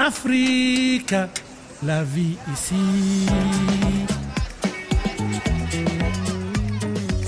[0.00, 1.14] Afrique,
[1.82, 3.99] la vie ici.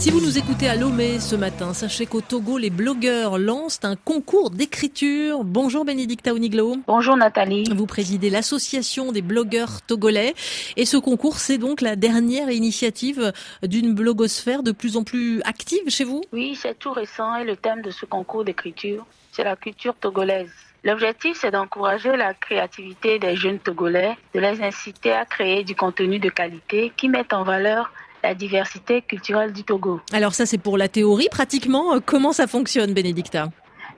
[0.03, 3.95] Si vous nous écoutez à Lomé ce matin, sachez qu'au Togo, les blogueurs lancent un
[3.95, 5.45] concours d'écriture.
[5.45, 6.75] Bonjour Bénédicta Oniglo.
[6.89, 7.73] Bonjour Nathalie.
[7.73, 10.35] Vous présidez l'association des blogueurs togolais.
[10.77, 15.89] Et ce concours, c'est donc la dernière initiative d'une blogosphère de plus en plus active
[15.89, 19.55] chez vous Oui, c'est tout récent et le thème de ce concours d'écriture, c'est la
[19.55, 20.51] culture togolaise.
[20.85, 26.19] L'objectif, c'est d'encourager la créativité des jeunes Togolais, de les inciter à créer du contenu
[26.19, 30.01] de qualité qui mette en valeur la diversité culturelle du Togo.
[30.13, 31.29] Alors ça, c'est pour la théorie.
[31.31, 33.49] Pratiquement, euh, comment ça fonctionne, Bénédicta?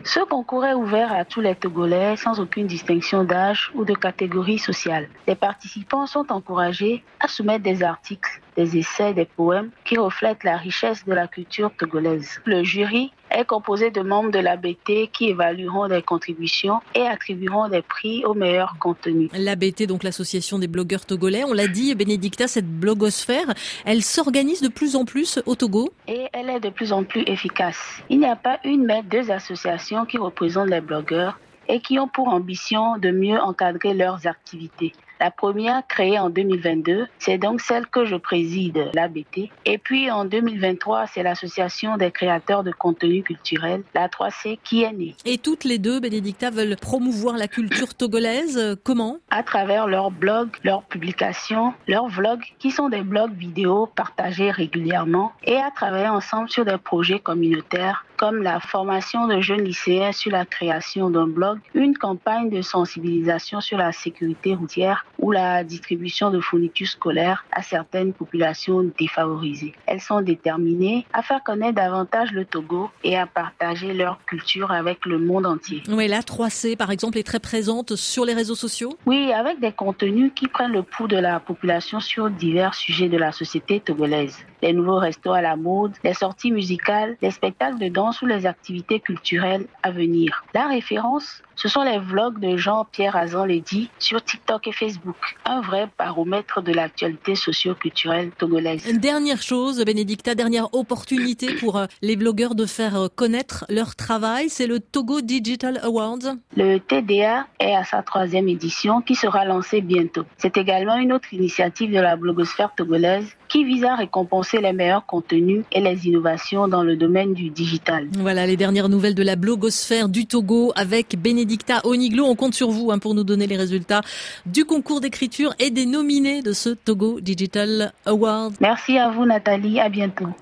[0.02, 4.58] Ce concours est ouvert à tous les Togolais sans aucune distinction d'âge ou de catégorie
[4.58, 5.08] sociale.
[5.26, 10.56] Les participants sont encouragés à soumettre des articles, des essais, des poèmes qui reflètent la
[10.56, 12.40] richesse de la culture togolaise.
[12.44, 17.82] Le jury est composé de membres de l'ABT qui évalueront des contributions et attribueront des
[17.82, 19.28] prix au meilleur contenu.
[19.34, 23.52] L'ABT, donc l'association des blogueurs togolais, on l'a dit, Bénédicta, cette blogosphère,
[23.84, 27.22] elle s'organise de plus en plus au Togo Et elle est de plus en plus
[27.26, 28.02] efficace.
[28.08, 32.08] Il n'y a pas une mais deux associations qui représentent les blogueurs et qui ont
[32.08, 34.92] pour ambition de mieux encadrer leurs activités.
[35.20, 39.48] La première, créée en 2022, c'est donc celle que je préside, l'ABT.
[39.64, 44.92] Et puis en 2023, c'est l'Association des créateurs de contenu culturel, la 3C, qui est
[44.92, 45.14] née.
[45.24, 48.76] Et toutes les deux, Bénédicta, veulent promouvoir la culture togolaise.
[48.82, 49.18] Comment?
[49.30, 55.32] À travers leurs blogs, leurs publications, leurs vlogs, qui sont des blogs vidéo partagés régulièrement,
[55.44, 60.30] et à travailler ensemble sur des projets communautaires comme la formation de jeunes lycéens sur
[60.30, 66.30] la création d'un blog, une campagne de sensibilisation sur la sécurité routière ou la distribution
[66.30, 69.74] de fournitures scolaires à certaines populations défavorisées.
[69.86, 75.06] Elles sont déterminées à faire connaître davantage le Togo et à partager leur culture avec
[75.06, 75.82] le monde entier.
[75.88, 79.72] Oui, la 3C, par exemple, est très présente sur les réseaux sociaux Oui, avec des
[79.72, 84.36] contenus qui prennent le pouls de la population sur divers sujets de la société togolaise.
[84.62, 88.46] Les nouveaux restos à la mode, les sorties musicales, les spectacles de danse ou les
[88.46, 90.44] activités culturelles à venir.
[90.54, 95.16] La référence, ce sont les vlogs de Jean-Pierre Azan-Ledy sur TikTok et Facebook.
[95.44, 98.86] Un vrai baromètre de l'actualité socio-culturelle togolaise.
[98.88, 103.94] Une dernière chose, Bénédicta, dernière opportunité pour euh, les blogueurs de faire euh, connaître leur
[103.96, 106.36] travail, c'est le Togo Digital Awards.
[106.56, 110.24] Le TDA est à sa troisième édition qui sera lancée bientôt.
[110.38, 115.06] C'est également une autre initiative de la blogosphère togolaise qui vise à récompenser les meilleurs
[115.06, 118.08] contenus et les innovations dans le domaine du digital.
[118.18, 122.24] Voilà les dernières nouvelles de la blogosphère du Togo avec Bénédicta Oniglo.
[122.24, 124.00] On compte sur vous hein, pour nous donner les résultats
[124.44, 128.50] du concours d'écriture et des nominés de ce Togo Digital Awards.
[128.58, 130.34] Merci à vous Nathalie, à bientôt.